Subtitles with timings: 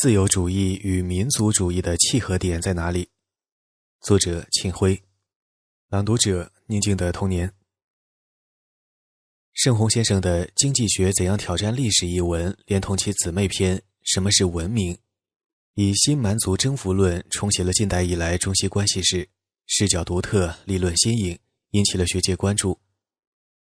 [0.00, 3.10] 自由主义与民族主义的契合点在哪里？
[4.00, 5.02] 作者：秦晖，
[5.90, 7.52] 朗读者：宁静的童年。
[9.52, 14.94] 盛洪先生的《经济学怎样挑战历史》一文，连同其姊妹篇《什么是文明》，
[15.74, 19.28] 以新蛮族征服论重写了近代以来中西关系史，
[19.66, 21.38] 视角独特，理论新颖，
[21.72, 22.80] 引起了学界关注。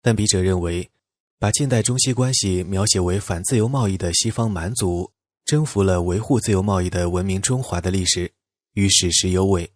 [0.02, 0.90] 但笔者认为，
[1.38, 5.12] 把近代中西关系描写为反自由贸易的西方蛮族
[5.46, 8.32] 征服了维护自由贸易的文明中华的历史，
[8.74, 9.70] 与史实有违。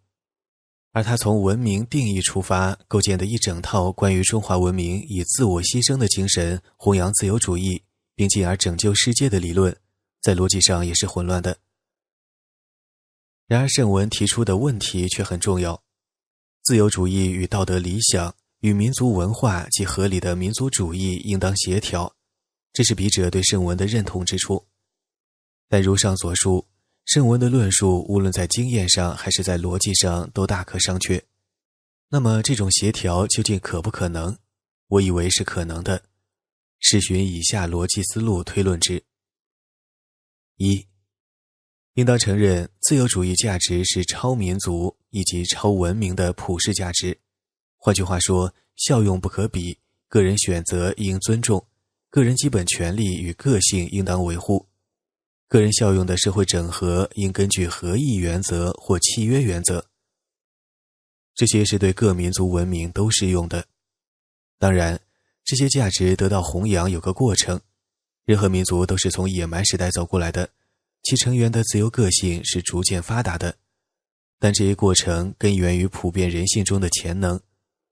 [0.93, 7.83] 而他从文明定义出发构建的一整套关于中华文明以自我牺牲的精神弘扬自由主义，
[8.15, 9.75] 并进而拯救世界的理论，
[10.21, 11.57] 在逻辑上也是混乱的。
[13.45, 15.83] 然而，圣文提出的问题却很重要：
[16.63, 22.15] 自由主义与道德理想与民族文化及合理的民族主义应当协调，
[22.73, 24.66] 这是笔者对圣文的认同之处。
[25.67, 26.67] 但如上所述。
[27.05, 31.21] 圣文的论述，无论在经验上还是在逻辑上，都大可商榷。
[32.09, 34.37] 那么，这种协调究竟可不可能？
[34.87, 36.03] 我以为是可能的。
[36.79, 39.03] 试寻以下逻辑思路推论之：
[40.57, 40.85] 一，
[41.93, 47.17] 应当承认自由主义价值是超民族以及超文明的普世价值。
[47.77, 49.79] 换句话说，效用不可比，
[50.09, 51.65] 个人选择应尊重，
[52.09, 54.67] 个人基本权利与个性应当维护。
[55.49, 59.85] 个人效用的社会整合应根据合意原则或契约原则，
[61.33, 63.65] 这些是对各民族文明都适用的。
[64.59, 64.99] 当然，
[65.45, 67.61] 这些价值得到弘扬有个过程。
[68.25, 70.49] 任何民族都是从野蛮时代走过来的，
[71.03, 73.55] 其成员的自由个性是逐渐发达的。
[74.39, 77.39] 但这一过程根源于普遍人性中的潜能，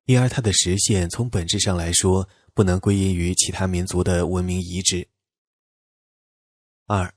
[0.08, 5.08] 因而它的实现从本质上来说不能归因于其他民族的文明遗址。
[6.88, 7.16] 二。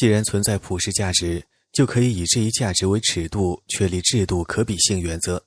[0.00, 5.44] 既然存在普世价值，就可以以这一价值为尺度确立制度可比性原则，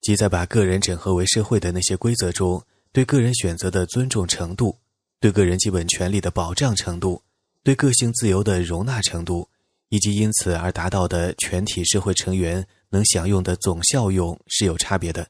[0.00, 4.78] 即在把个人整合为社会的那些规则中，对个人选择的尊重程度，
[5.20, 7.22] 对个人基本权利的保障程度，
[7.62, 9.46] 对个性自由的容纳程度，
[9.90, 15.28] 以及因此而达到的全体社会成员能享用的总效用是有差别的，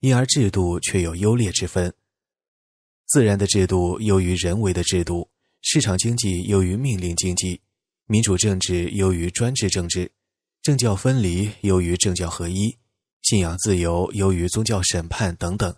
[0.00, 1.94] 因而制度却有优劣之分。
[3.06, 5.30] 自然的制度优于人为的制度。
[5.72, 7.60] 市场经济优于命令经济，
[8.06, 10.10] 民主政治优于专制政治，
[10.62, 12.76] 政教分离优于政教合一，
[13.22, 15.72] 信仰自由优于宗教审判等等。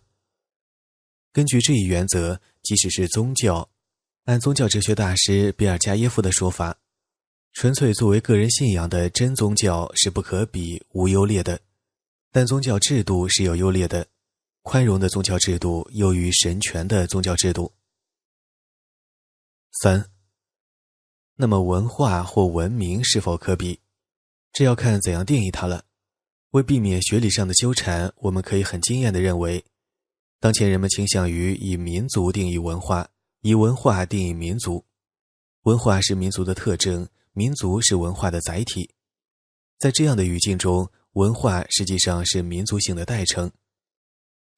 [1.30, 3.68] 根据这一原则，即使是宗教，
[4.24, 6.78] 按宗教哲学大师比尔加耶夫的说法，
[7.52, 11.60] 纯粹作为个人信仰的真宗教是不可比、无优劣的，
[12.30, 14.06] 但宗教制度是有优劣的，
[14.62, 17.70] 宽容的宗教制度优于神权的宗教制度。
[19.72, 20.10] 三。
[21.36, 23.80] 那么，文化或文明是否可比？
[24.52, 25.84] 这要看怎样定义它了。
[26.50, 29.64] 为避免学理上的纠缠，我们可以很惊艳的认为，
[30.38, 33.08] 当前人们倾向于以民族定义文化，
[33.40, 34.84] 以文化定义民族。
[35.62, 38.90] 文化是民族的特征，民族是文化的载体。
[39.78, 43.50] 在这样的语境中，文化实际上是民族性的代称。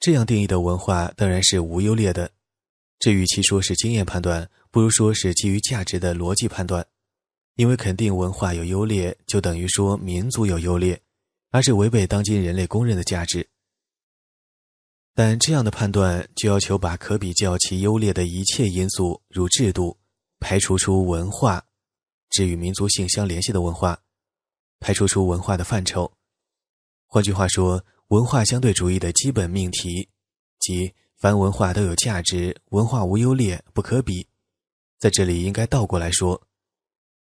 [0.01, 2.33] 这样定义的文化当然是无优劣的。
[2.99, 4.51] 这与其说是经验判断。
[4.75, 6.85] 不如说是基于价值的逻辑判断，
[7.55, 11.01] 因为肯定文化有优劣，就等于说民族有优劣，
[11.51, 13.49] 而是违背当今人类公认的价值。
[15.15, 19.97] 但这样的判断就要求把可比较其优劣的一切因素，如制度，
[20.41, 21.65] 排除出文化，
[22.31, 23.97] 指与民族性相联系的文化，
[24.81, 26.13] 排除出文化的范畴。
[27.07, 30.09] 换句话说，文化相对主义的基本命题，
[30.59, 34.27] 即凡文化都有价值，文化无优劣，不可比。
[35.04, 36.41] 在这里应该倒过来说，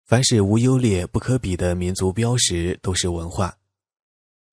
[0.04, 3.58] 凡是无优劣、不可比的民族标识都是文化。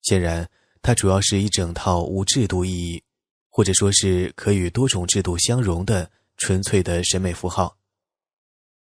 [0.01, 0.49] 显然，
[0.81, 3.03] 它主要是一整套无制度意义，
[3.47, 7.77] 或者说是可与多种制度相融的纯粹的审美符号。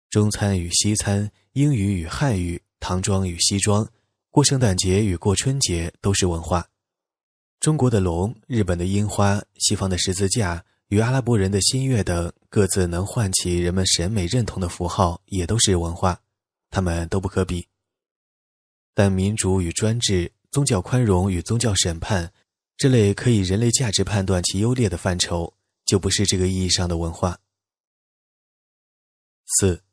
[0.09, 3.85] 中餐与西餐，英语与汉语，唐装与西装，
[4.29, 6.65] 过圣诞节与过春节都是文化。
[7.59, 10.63] 中国的龙，日本的樱花，西方的十字架。
[10.89, 16.19] 与阿拉伯人的新月等各自能唤起人们审美认同的符号，也都是文化，
[16.71, 17.67] 它们都不可比。
[18.95, 22.33] 但民主与专制、宗教宽容与宗教审判
[22.75, 25.53] 这类可以人类价值判断其优劣的范畴，
[25.85, 27.39] 就不是这个意义上的文化。
[29.59, 29.83] 四，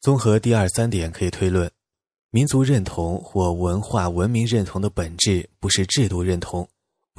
[0.00, 1.70] 综合第二三点可以推论，
[2.30, 6.66] 民族认同或文化文明认同的本质不是制度认同。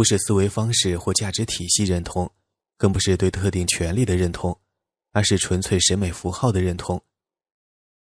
[0.02, 2.28] 不是思维方式或价值体系认同，
[2.76, 4.60] 更不是对特定权利的认同，
[5.12, 7.00] 而是纯粹审美符号的认同，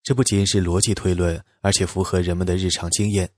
[0.03, 3.29] 这不仅是逻辑推论，而且符合人们的日常经验。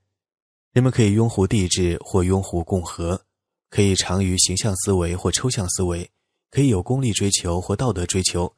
[0.74, 3.28] 人们可以拥护帝制或拥护共和，
[3.70, 6.10] 可以长于形象思维或抽象思维，
[6.50, 8.52] 可以有功利追求或道德追求，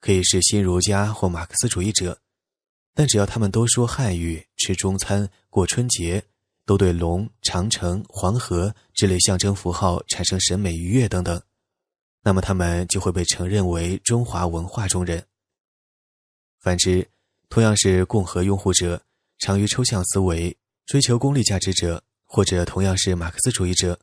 [0.00, 2.18] 可以是新儒家或马克思主义者。
[2.92, 6.24] 但只要他们都说汉语、吃中餐、过春节，
[6.66, 11.40] 都对龙、长城、黄河这类象征符号产生审美愉悦等等，
[12.22, 15.24] 那么他们就会被承认为中华文化中人。
[16.60, 17.08] 反之，
[17.48, 19.02] 同样是共和拥护者，
[19.38, 20.56] 长于抽象思维。
[20.86, 23.98] 追求功利价值者，或者同样是马克思主义者，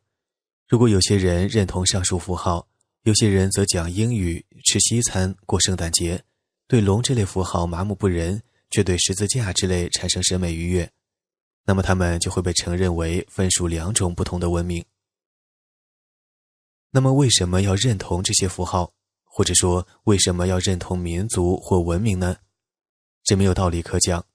[0.67, 2.67] 如果有些人认同上述符号，
[3.03, 6.23] 有些人则讲英语、吃西餐、过圣诞节，
[6.67, 8.41] 对龙这类符号麻木不仁，
[8.71, 10.91] 却对十字架之类产生审美愉悦，
[11.71, 14.83] 那么他们就会被承认为分属两种不同的文明。
[16.89, 18.91] 那么，为什么要认同这些符号，
[19.23, 22.35] 或者说为什么要认同民族或文明呢？
[23.23, 24.25] 这没有道理可讲。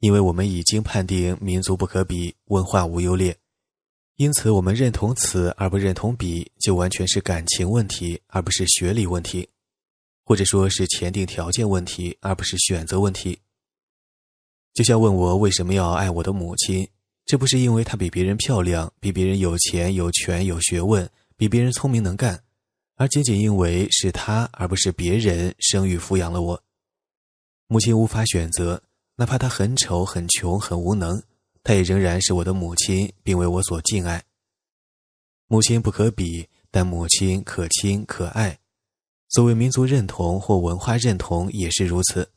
[0.00, 3.34] 因为我们已经判定民族不可比，文化无优劣，
[4.16, 9.48] 因此我们认同此而不认同彼，就完全是感情问题，而不是学理问题，
[10.22, 13.40] 或者说是前定条件问题，而不是选择问题。
[14.78, 16.88] 就像问我为什么要爱我的母亲，
[17.26, 22.40] 这不是因为她比别人漂亮，比别人有钱有权有学问，比别人聪明能干，
[22.94, 26.62] 而仅仅因为是她而不是别人生育抚养了我。
[27.66, 28.80] 母亲无法选择。
[29.16, 31.20] 哪怕她很丑、很穷、很无能，
[31.64, 34.22] 她也仍然是我的母亲，并为我所敬爱。
[35.48, 38.56] 母亲不可比，但母亲可亲可爱。
[39.28, 42.30] 所谓民族认同或文化认同也是如此。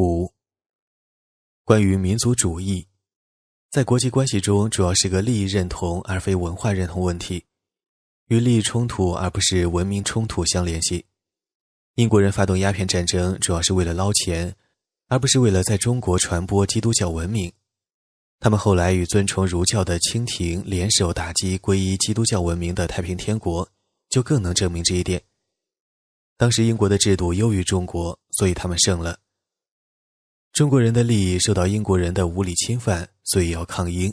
[0.00, 0.32] 五、
[1.62, 2.88] 关于民族主义，
[3.70, 7.44] 在国际关系中，主要是个利益认同而非文化认同问题，
[8.28, 11.04] 与利益冲突而不是文明冲突相联系。
[11.96, 14.56] 英国人发动鸦片战争，主要是为了捞钱，
[15.08, 17.52] 而不是为了在中国传播基督教文明。
[18.38, 23.68] 他们后来与尊崇儒教的清廷联手打击皈依基督教文明的太平天国，
[24.08, 25.22] 就更能证明这一点。
[26.38, 29.18] 当时英国的制度优于中国，所以他们胜了。
[30.52, 34.12] 中国人的利益受到英国人的无理侵犯，所以要抗英。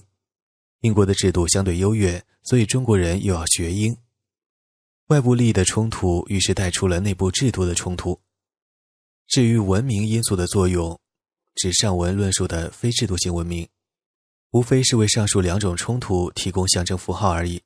[0.81, 3.97] 英国的制度相对优越，所以中国人又要学英。
[5.07, 8.21] 外部利益的冲突，于是带出了内部制度的冲突。
[9.27, 10.99] 至于文明因素的作用，
[11.55, 13.67] 指上文论述的非制度性文明，
[14.51, 17.61] 无非是为上述两种冲突提供象征符号而已。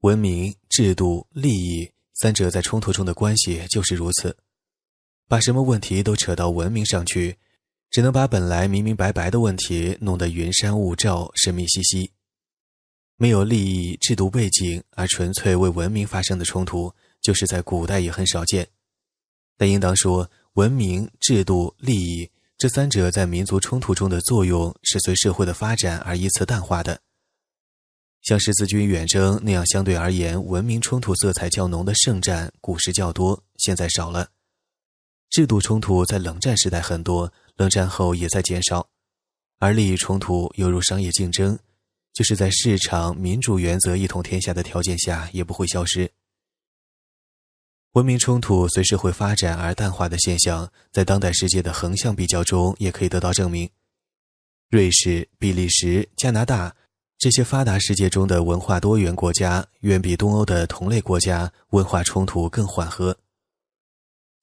[0.00, 4.36] 文明、制度、利益三者在冲突中的关系就是如此。
[5.28, 7.38] 把什么问题都扯到文明上去，
[7.90, 12.12] 只能把本来明明白白的问题弄得云山雾罩、神秘兮兮。
[13.16, 18.66] 没有利益、制度背景而纯粹为文明发生的冲突，就是在古代也很少见。
[19.58, 27.00] 但应当说，文明、制度、利益这三者在民族冲突中的作用，是随社会的发展而依次淡化的。
[28.22, 34.28] 像十字军远征那样，相对而言，文明冲突色彩较浓的圣战，古时较多，现在少了。
[35.30, 38.88] 制度冲突在冷战时代很多，冷战后也在减少，
[39.60, 41.56] 而利益冲突犹如商业竞争。
[42.12, 46.10] 就是在市场民主原则一统天下的条件下，也不会消失。
[47.92, 53.70] 文明冲突随社会发展而淡化的现象，在当代世界的横向比较中也可以得到证明。
[54.68, 56.74] 瑞士、比利时、加拿大
[57.18, 63.16] 这些发达世界中的文化多元国家，远比东欧的同类国家文化冲突更缓和。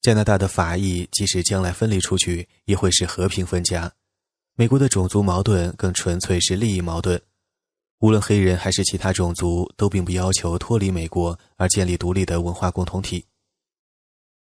[0.00, 3.92] 加拿大的法裔即使将来分离出去，也会是和平分家。
[4.54, 7.20] 美国的种族矛盾更纯粹是利益矛盾。
[8.00, 13.26] 无论黑人还是其他种族，都并不要求脱离美国而建立独立的文化共同体。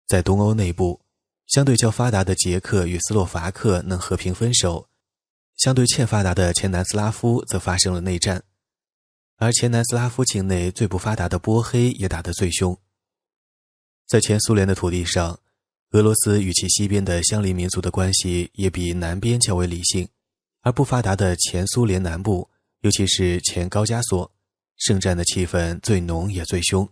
[0.07, 1.01] 在东欧内部，
[1.47, 4.87] 相对较发达的捷克与斯洛伐克能和平分手，
[5.57, 8.43] 相对欠发达的前南斯拉夫则发生了内战，
[9.37, 12.79] 而前南斯拉夫境内最不发达的波黑也打得最凶。
[14.09, 15.39] 在前苏联的土地上，
[15.91, 20.07] 俄罗斯与其西边的相邻民族的关系也比南边较为理性，
[20.61, 22.49] 而不发达的前苏联南部。
[22.81, 24.31] 尤其是前高加索，
[24.77, 26.89] 圣战的气氛最浓也最凶。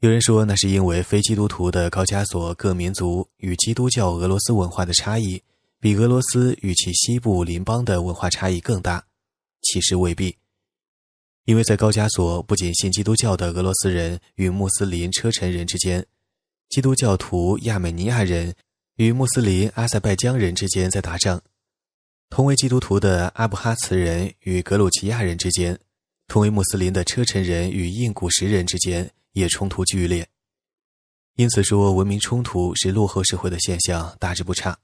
[0.00, 5.42] 有人说，那是因为非基督徒的高加索各民族与基督教俄罗斯文化的差异，
[5.78, 9.04] 比俄罗斯与其西部邻邦的文化差异更大。
[9.60, 10.38] 其实未必，
[11.44, 16.06] 因为在高加索，不仅信基督教的俄罗斯人与穆斯林车臣人之间，
[16.68, 18.54] 基督教徒亚美尼亚人
[18.96, 21.42] 与穆斯林阿塞拜疆人之间在打仗。
[22.30, 25.78] 同为基督徒的阿布哈茨人与格鲁吉亚人之间，
[26.28, 30.26] 同为穆斯林的车臣人与印古什人之间也冲突剧烈。
[31.34, 34.78] 因此说文明冲突是落后社会的现象，大致不差。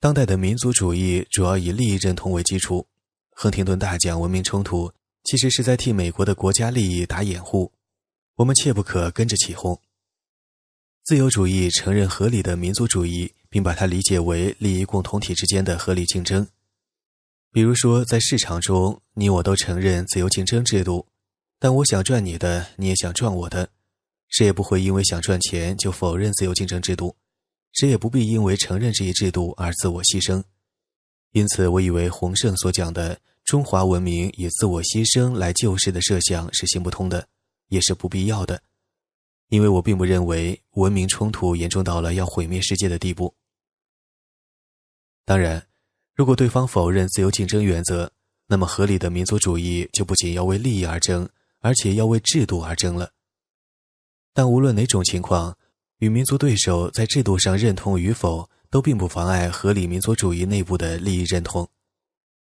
[0.00, 2.86] 当代的民族主义主要以利益认同为基础，
[3.34, 4.92] 亨廷顿大讲文明冲突，
[5.24, 7.72] 其实是在替美国的国家利益打掩护，
[8.36, 9.80] 我们切不可跟着起哄。
[11.04, 16.46] 自由主义承认合理的民族主义，并把它理解为利益共同体之间的合理竞争。
[17.50, 21.06] 比如说，在市场中，你我都承认自由竞争制度，
[21.58, 23.68] 但我想赚你的，你也想赚我的，
[24.28, 27.16] 谁也不会因为想赚钱就否认自由竞争制度，
[27.72, 30.44] 谁也不必因为承认这一制度而自我牺牲。
[31.32, 37.28] 因此，我以为洪胜所讲的中华文明以自我牺牲来救世的设想是行不通的，
[37.68, 38.62] 也是不必要的，
[39.48, 43.34] 因为我并不认为文明冲突严重到了要毁灭世界的地步。
[45.24, 45.66] 当然。
[46.14, 48.12] 如果对方否认自由竞争原则，
[48.46, 51.26] 那么合理的民族主义就不仅要为利益而争，
[51.60, 53.12] 而且要为制度而争了。
[54.34, 55.56] 但无论哪种情况，
[56.00, 61.68] 与民族对手在制度上认同与否，都并不妨碍合理民族主义内部的利益认同，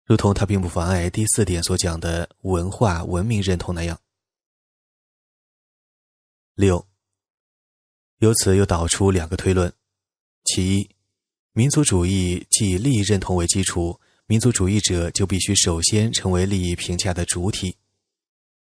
[0.06, 4.00] 如同它并不妨碍第四点所讲的文化文明认同那样。
[6.54, 6.86] 六，
[8.20, 9.70] 由此又导出两个推论，
[10.44, 10.90] 其一。
[11.52, 17.76] 民族主义既以利益认同为基础，民族主义者就必须首先成为利益评价的主体。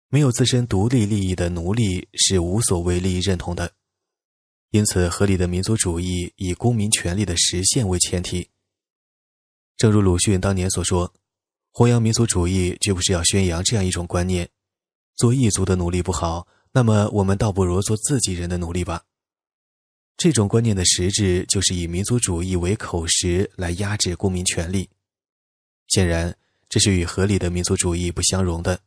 [0.10, 3.74] 没有自身独立利益的奴隶是无所谓利益认同的。
[4.72, 8.50] 因此，合理的民族主义以公民权利的实现为前提。
[9.78, 11.14] 正如鲁迅当年所说
[11.72, 14.50] ：“弘扬民族主义，绝不是要宣扬这样一种观念：
[15.16, 19.04] 做异族的奴隶不好，那么我们倒不如做自己人的奴隶吧。”
[20.18, 24.90] 这种观念的实质就是以民族主义为口实来压制公民权利，
[25.88, 26.36] 显然
[26.68, 28.82] 这是与合理的民族主义不相容的。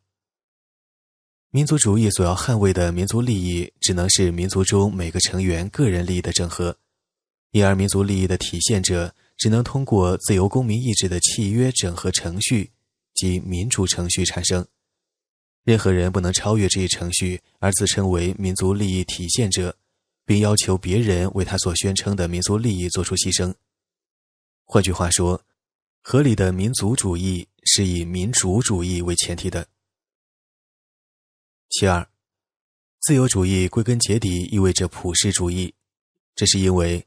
[1.51, 6.77] 民族主义所要捍卫的民族利益，只能是民族中每个成员个人利益的整合，
[7.51, 12.71] 因而民族利益的体现者只能通过自由公民意志的契约整合程序
[13.15, 14.67] 及民主程序产生。
[15.65, 19.77] 任何人不能超越这一程序而自称为民族利益体现者。
[20.31, 23.53] 并要求别人为他所宣称的民族利益做出牺牲。
[24.65, 25.43] 换句话说，
[26.03, 29.67] 合理的民族主义是以民主主义为前提的。
[31.71, 32.09] 其二，
[32.99, 35.73] 自由主义归根结底意味着普世主义，
[36.35, 37.07] 这是因为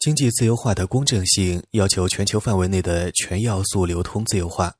[0.00, 4.74] 经济自由化的公正性要求全球范围内的全要素流通自由化，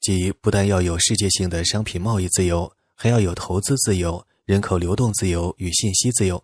[0.00, 6.42] 即不但要有世界性的商品贸易自由，还要有投资自由、人口流动自由与信息自由。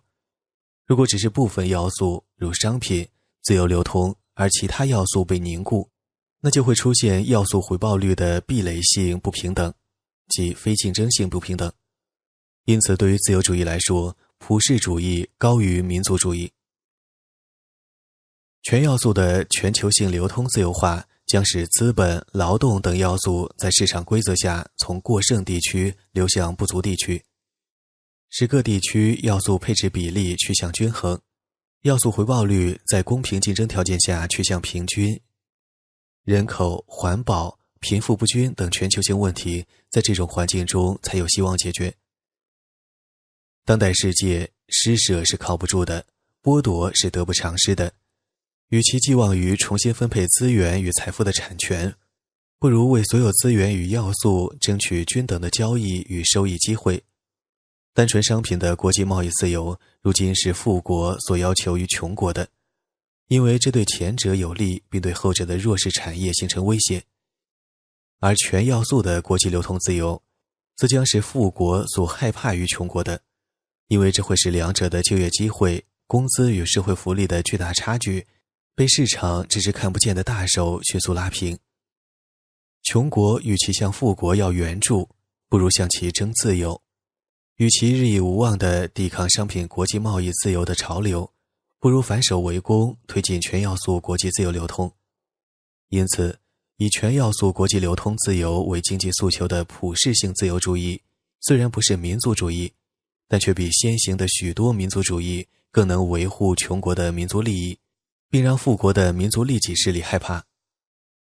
[0.85, 3.07] 如果只是部分要素，如商品
[3.41, 5.89] 自由流通，而其他要素被凝固，
[6.41, 9.73] 那就会出现要素回报率的壁垒性不平等，
[10.29, 11.73] 即非竞争性不平等。
[12.65, 16.51] 因此，对于自由主义来说，普世主义高于民族主义。
[18.61, 27.21] 全要素的全球性流通自由化，将使资本、劳动等要素在市场规则下从过剩地区流向不足地区。
[28.29, 31.19] 使各地区要素配置比例趋向均衡，
[31.81, 35.19] 要素回报率在公平竞争条件下趋向平均，
[36.23, 41.93] 人口、环保、贫富不均等全球性问题在这种环境中才有希望解决。
[43.65, 46.05] 当代世界施舍是靠不住的，
[46.41, 47.93] 剥夺是得不偿失的，
[48.67, 51.95] 与其寄望于重新分配资源与财富的产权，
[52.59, 57.03] 不如为所有资源与要素争取均等的交易与收益机会。
[57.93, 62.49] 单纯商品的国际贸易自由，如今是富国所要求于穷国的，
[63.29, 66.99] 因为这对前者有利，并对后者的弱势产业形成威胁；
[68.19, 70.21] 而全要素的国际流通自由，
[70.75, 73.21] 则将是富国所害怕于穷国的，
[73.93, 78.25] 因为这会使两者的就业机会、工资与社会福利的巨大差距，
[78.73, 81.55] 被市场这只看不见的大手迅速拉平。
[82.81, 85.07] 穷国与其向富国要援助，
[85.47, 86.81] 不如向其争自由。
[87.57, 91.31] 与其日益无望地抵抗商品国际贸易自由的潮流，
[91.79, 94.91] 不如反手为攻，推进全要素国际自由流通。
[95.89, 96.39] 因此，
[96.77, 100.99] 以全要素国际流通自由为经济诉求的普世性自由主义，
[101.41, 102.73] 虽然不是民族主义，
[103.33, 107.75] 但却比先行的许多民族主义更能维护穷国的民族利益，
[108.29, 110.45] 并让富国的民族利己势力害怕。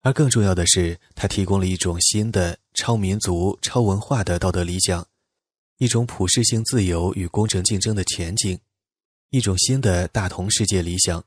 [0.03, 5.07] 而更重要的是，它提供了一种新的超民族、超文化的道德理想。
[5.79, 8.61] 一种普世性自由与公正竞争的前景，
[9.31, 11.25] 一种新的大同世界理想，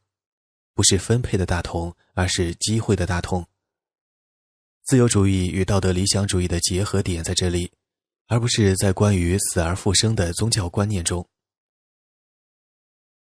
[0.75, 3.43] 不是分配的大同，而是机会的大同。
[4.83, 7.71] 自由主义与道德理想主义的结合点在这里，
[8.29, 11.27] 而不是在关于死而复生的宗教观念中。